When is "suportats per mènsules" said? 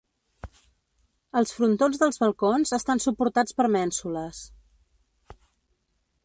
3.05-4.41